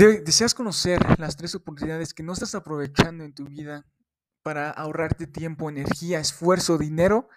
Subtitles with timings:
[0.00, 3.84] ¿Deseas conocer las tres oportunidades que no estás aprovechando en tu vida
[4.42, 7.28] para ahorrarte tiempo, energía, esfuerzo, dinero?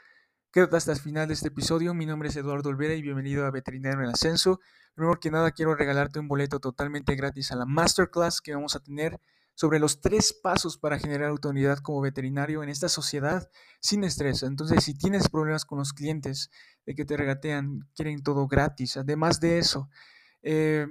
[0.50, 1.94] Quédate hasta el final de este episodio.
[1.94, 4.62] Mi nombre es Eduardo Olvera y bienvenido a Veterinario en Ascenso.
[4.94, 8.80] Primero que nada, quiero regalarte un boleto totalmente gratis a la masterclass que vamos a
[8.80, 9.20] tener
[9.56, 13.50] sobre los tres pasos para generar autoridad como veterinario en esta sociedad
[13.82, 14.42] sin estrés.
[14.42, 16.50] Entonces, si tienes problemas con los clientes
[16.86, 18.96] de que te regatean, quieren todo gratis.
[18.96, 19.90] Además de eso,
[20.44, 20.88] eh,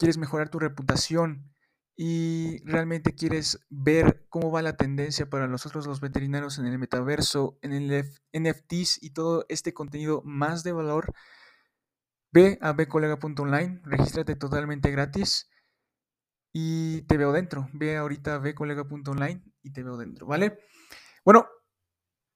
[0.00, 1.52] quieres mejorar tu reputación
[1.94, 7.58] y realmente quieres ver cómo va la tendencia para nosotros los veterinarios en el metaverso,
[7.60, 11.12] en el NFTs y todo este contenido más de valor,
[12.32, 15.50] ve a bcolega.online, regístrate totalmente gratis
[16.50, 17.68] y te veo dentro.
[17.74, 20.60] Ve ahorita a bcolega.online y te veo dentro, ¿vale?
[21.26, 21.46] Bueno,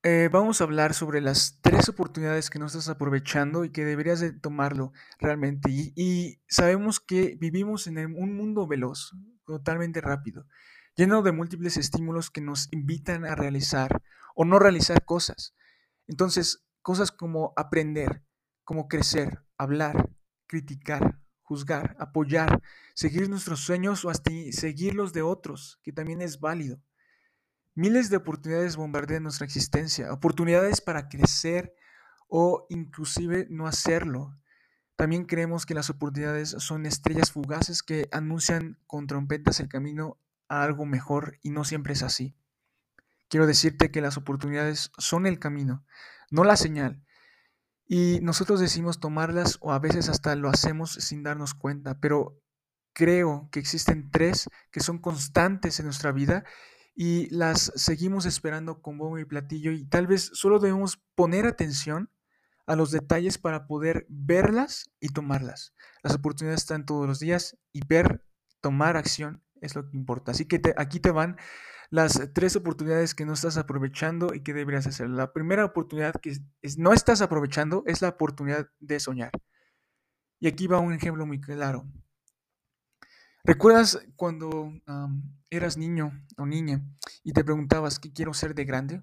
[0.06, 4.20] eh, vamos a hablar sobre las tres oportunidades que no estás aprovechando y que deberías
[4.20, 5.70] de tomarlo realmente.
[5.70, 9.12] Y, sabemos que vivimos en un mundo veloz,
[9.46, 10.46] totalmente rápido,
[10.94, 14.02] lleno de múltiples estímulos que nos invitan a realizar
[14.34, 15.54] o no realizar cosas.
[16.06, 18.22] Entonces, cosas como aprender,
[18.62, 20.10] como crecer, hablar,
[20.46, 22.60] criticar, juzgar, apoyar,
[22.94, 26.82] seguir nuestros sueños o hasta seguir los de otros, que también es válido.
[27.76, 31.74] Miles de oportunidades bombardean nuestra existencia, oportunidades para crecer
[32.28, 34.38] o inclusive no hacerlo.
[34.94, 40.62] También creemos que las oportunidades son estrellas fugaces que anuncian con trompetas el camino a
[40.62, 42.36] algo mejor y no siempre es así.
[43.28, 45.84] Quiero decirte que las oportunidades son el camino,
[46.30, 47.04] no la señal.
[47.86, 52.40] Y nosotros decimos tomarlas o a veces hasta lo hacemos sin darnos cuenta, pero
[52.92, 56.44] creo que existen tres que son constantes en nuestra vida
[56.94, 62.10] y las seguimos esperando con bombo y platillo y tal vez solo debemos poner atención
[62.66, 65.74] a los detalles para poder verlas y tomarlas.
[66.02, 68.24] Las oportunidades están todos los días y ver,
[68.60, 70.32] tomar acción es lo que importa.
[70.32, 71.36] Así que aquí te van
[71.90, 75.08] las tres oportunidades que no estás aprovechando y que deberías hacer.
[75.10, 76.36] La primera oportunidad que
[76.78, 79.30] no estás aprovechando es la oportunidad de soñar.
[80.40, 81.86] Y aquí va un ejemplo muy claro.
[83.46, 84.72] ¿Recuerdas cuando
[85.50, 86.82] eras niño o niña
[87.22, 89.02] y te preguntabas qué quiero ser de grande?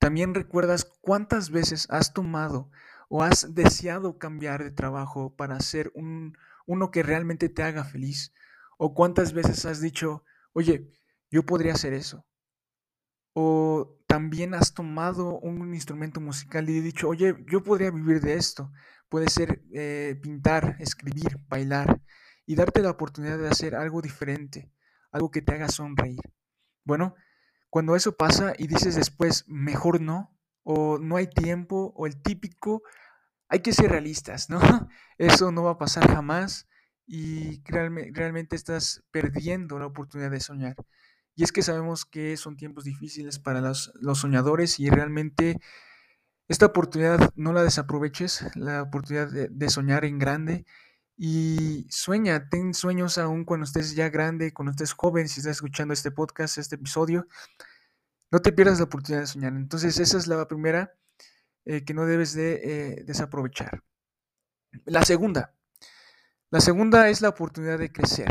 [0.00, 2.68] También recuerdas cuántas veces has tomado
[3.08, 8.34] o has deseado cambiar de trabajo para ser un, uno que realmente te haga feliz.
[8.76, 10.90] O cuántas veces has dicho, oye,
[11.30, 12.26] yo podría hacer eso.
[13.34, 18.72] O también has tomado un instrumento musical y dicho, oye, yo podría vivir de esto.
[19.08, 22.02] Puede ser eh, pintar, escribir, bailar
[22.46, 24.70] y darte la oportunidad de hacer algo diferente,
[25.10, 26.20] algo que te haga sonreír.
[26.84, 27.14] Bueno,
[27.70, 32.82] cuando eso pasa y dices después, mejor no, o no hay tiempo, o el típico,
[33.48, 34.60] hay que ser realistas, ¿no?
[35.18, 36.68] Eso no va a pasar jamás
[37.06, 40.76] y realmente estás perdiendo la oportunidad de soñar.
[41.34, 45.58] Y es que sabemos que son tiempos difíciles para los, los soñadores y realmente
[46.48, 50.66] esta oportunidad no la desaproveches, la oportunidad de soñar en grande
[51.24, 55.94] y sueña, ten sueños aún cuando estés ya grande, cuando estés joven, si estás escuchando
[55.94, 57.28] este podcast, este episodio.
[58.32, 59.52] No te pierdas la oportunidad de soñar.
[59.52, 60.94] Entonces esa es la primera
[61.64, 63.84] eh, que no debes de eh, desaprovechar.
[64.84, 65.54] La segunda.
[66.50, 68.26] La segunda es la oportunidad de crecer.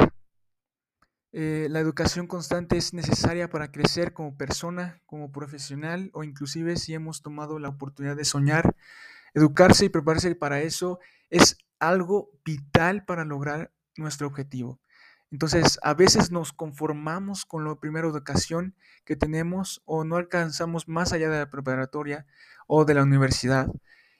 [1.31, 6.93] Eh, la educación constante es necesaria para crecer como persona, como profesional o inclusive si
[6.93, 8.75] hemos tomado la oportunidad de soñar.
[9.33, 14.79] Educarse y prepararse para eso es algo vital para lograr nuestro objetivo.
[15.31, 18.75] Entonces, a veces nos conformamos con la primera educación
[19.05, 22.25] que tenemos o no alcanzamos más allá de la preparatoria
[22.67, 23.67] o de la universidad.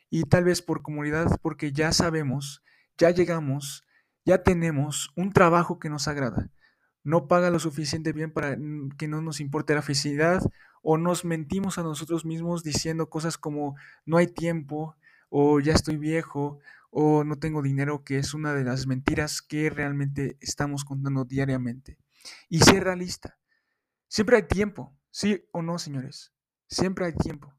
[0.10, 2.64] Y tal vez por comunidad, porque ya sabemos,
[2.98, 3.86] ya llegamos,
[4.26, 6.50] ya tenemos un trabajo que nos agrada.
[7.04, 8.58] No paga lo suficiente bien para
[8.98, 10.42] que no nos importe la felicidad
[10.82, 13.76] o nos mentimos a nosotros mismos diciendo cosas como
[14.06, 14.96] no hay tiempo
[15.30, 16.60] o ya estoy viejo
[16.92, 21.98] o no tengo dinero, que es una de las mentiras que realmente estamos contando diariamente.
[22.50, 23.40] Y ser realista.
[24.08, 26.34] Siempre hay tiempo, sí o no, señores.
[26.68, 27.56] Siempre hay tiempo.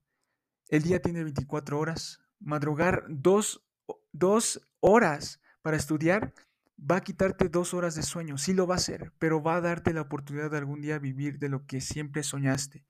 [0.69, 2.20] El día tiene 24 horas.
[2.38, 3.67] Madrugar dos,
[4.12, 6.34] dos horas para estudiar
[6.79, 8.37] va a quitarte dos horas de sueño.
[8.37, 11.38] Sí lo va a hacer, pero va a darte la oportunidad de algún día vivir
[11.38, 12.87] de lo que siempre soñaste.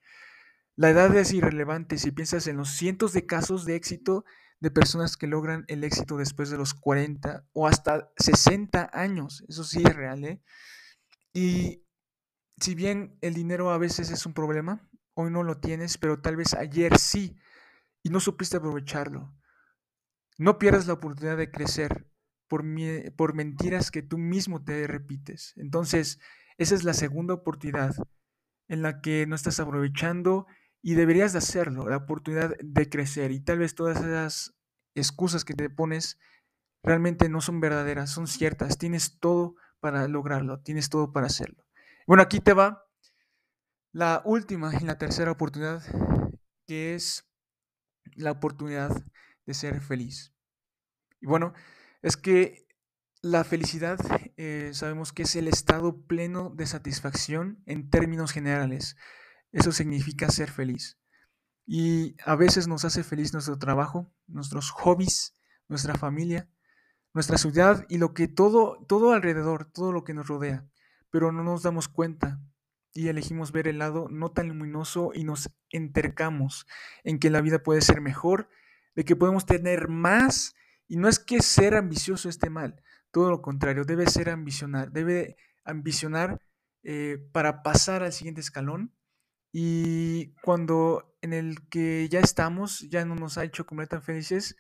[0.75, 4.25] La edad es irrelevante si piensas en los cientos de casos de éxito
[4.63, 9.45] de personas que logran el éxito después de los 40 o hasta 60 años.
[9.49, 10.41] Eso sí es real, ¿eh?
[11.35, 11.85] Y
[12.61, 16.37] si bien el dinero a veces es un problema, hoy no lo tienes, pero tal
[16.37, 17.37] vez ayer sí,
[18.05, 19.35] y no supiste aprovecharlo.
[20.39, 22.07] No pierdas la oportunidad de crecer,
[22.47, 22.63] por,
[23.17, 25.55] por mentiras que tú mismo te repites.
[25.57, 26.21] Entonces,
[26.57, 27.97] esa es la segunda oportunidad
[28.69, 30.47] en la que no estás aprovechando
[30.83, 33.31] y deberías de hacerlo, la oportunidad de crecer.
[33.31, 34.55] Y tal vez todas esas
[34.95, 36.19] excusas que te pones
[36.83, 38.79] realmente no son verdaderas, son ciertas.
[38.79, 41.65] Tienes todo para lograrlo, tienes todo para hacerlo.
[42.07, 42.85] Bueno, aquí te va
[43.93, 45.83] la última y la tercera oportunidad,
[46.67, 47.29] que es
[48.17, 48.91] la oportunidad
[49.47, 50.35] de ser feliz.
[51.21, 51.53] Y bueno,
[52.03, 52.67] es que
[53.21, 54.01] la felicidad
[54.37, 58.97] eh, sabemos que es el estado pleno de satisfacción en términos generales.
[59.53, 60.99] Eso significa ser feliz.
[61.67, 65.37] Y a veces nos hace feliz nuestro trabajo, nuestros hobbies,
[65.69, 66.49] nuestra familia,
[67.15, 70.67] nuestra ciudad y lo que todo, todo alrededor, todo lo que nos rodea.
[71.11, 72.41] Pero no nos damos cuenta
[72.95, 76.67] y elegimos ver el lado no tan luminoso y nos entercamos
[77.05, 78.49] en que la vida puede ser mejor,
[78.95, 80.55] de que podemos tener más.
[80.89, 85.37] Y no es que ser ambicioso esté mal, todo lo contrario, debe ser ambicionar, debe
[85.65, 86.39] ambicionar
[86.83, 88.93] eh, para pasar al siguiente escalón.
[89.53, 94.57] Y cuando en el que ya estamos, ya no nos ha hecho comer tan felices,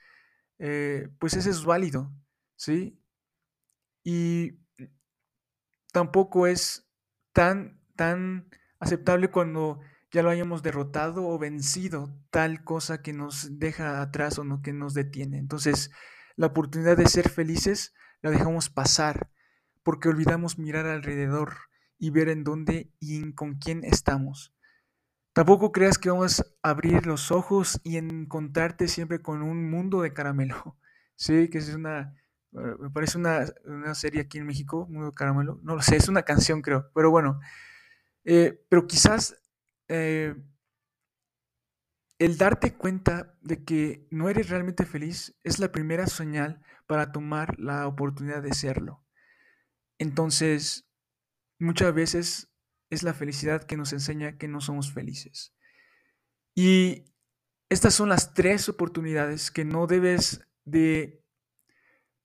[0.58, 2.12] eh, pues ese es válido,
[2.56, 3.00] ¿sí?
[4.04, 4.58] Y
[5.92, 6.88] tampoco es
[7.32, 8.48] tan, tan
[8.78, 9.80] aceptable cuando
[10.10, 14.72] ya lo hayamos derrotado o vencido tal cosa que nos deja atrás o no que
[14.72, 15.38] nos detiene.
[15.38, 15.90] Entonces,
[16.36, 19.30] la oportunidad de ser felices la dejamos pasar
[19.82, 21.56] porque olvidamos mirar alrededor
[21.98, 24.54] y ver en dónde y con quién estamos.
[25.32, 30.12] Tampoco creas que vamos a abrir los ojos y encontrarte siempre con un mundo de
[30.12, 30.76] caramelo.
[31.14, 32.16] Sí, que es una,
[32.52, 33.46] eh, me parece una,
[33.94, 35.60] serie aquí en México, Mundo de Caramelo.
[35.62, 37.40] No lo sé, es una canción creo, pero bueno.
[38.24, 39.40] Eh, pero quizás
[39.88, 40.34] eh,
[42.18, 47.58] el darte cuenta de que no eres realmente feliz es la primera señal para tomar
[47.58, 49.04] la oportunidad de serlo.
[49.98, 50.88] Entonces,
[51.58, 52.51] muchas veces
[52.92, 55.54] es la felicidad que nos enseña que no somos felices.
[56.54, 57.04] Y
[57.68, 61.24] estas son las tres oportunidades que no debes de,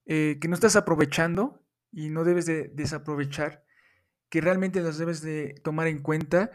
[0.06, 3.64] eh, que no estás aprovechando y no debes de desaprovechar,
[4.30, 6.52] que realmente las debes de tomar en cuenta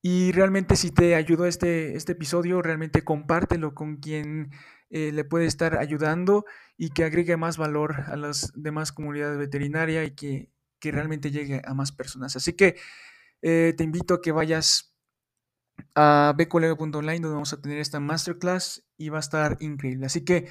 [0.00, 4.50] y realmente si te ayudó este, este episodio, realmente compártelo con quien
[4.90, 6.44] eh, le puede estar ayudando
[6.76, 10.48] y que agregue más valor a las demás comunidades veterinarias y que,
[10.80, 12.34] realmente llegue a más personas.
[12.34, 12.76] Así que
[13.42, 14.94] eh, te invito a que vayas
[15.94, 20.06] a becolega.online donde vamos a tener esta masterclass y va a estar increíble.
[20.06, 20.48] Así que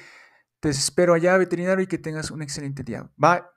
[0.60, 3.10] te espero allá, veterinario, y que tengas un excelente día.
[3.16, 3.51] Bye.